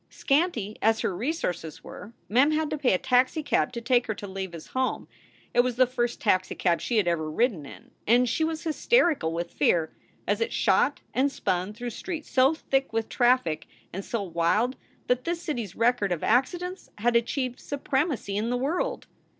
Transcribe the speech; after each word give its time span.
Scanty 0.09 0.77
as 0.81 1.01
her 1.01 1.15
resources 1.15 1.83
were, 1.83 2.11
Mem 2.27 2.49
had 2.53 2.71
to 2.71 2.77
pay 2.79 2.91
a 2.93 2.97
taxi 2.97 3.43
cab 3.43 3.71
to 3.73 3.81
take 3.81 4.07
her 4.07 4.15
to 4.15 4.25
Leva 4.25 4.55
s 4.55 4.65
home. 4.69 5.07
It 5.53 5.59
was 5.59 5.75
the 5.75 5.85
first 5.85 6.19
taxicab 6.19 6.81
she 6.81 6.97
had 6.97 7.07
ever 7.07 7.29
ridden 7.29 7.67
in, 7.67 7.91
and 8.07 8.27
she 8.27 8.43
was 8.43 8.63
hysterical 8.63 9.31
with 9.31 9.53
fear 9.53 9.91
as 10.25 10.41
it 10.41 10.51
shot 10.51 11.01
and 11.13 11.31
spun 11.31 11.73
through 11.75 11.91
streets 11.91 12.31
so 12.31 12.55
thick 12.55 12.91
with 12.91 13.09
traffic 13.09 13.67
and 13.93 14.03
so 14.03 14.23
wild 14.23 14.75
that 15.05 15.23
this 15.23 15.43
city 15.43 15.63
s 15.65 15.75
record 15.75 16.11
of 16.11 16.23
accidents 16.23 16.89
had 16.97 17.15
achieved 17.15 17.59
supremacy 17.59 18.35
in 18.37 18.49
the 18.49 18.57
world. 18.57 19.05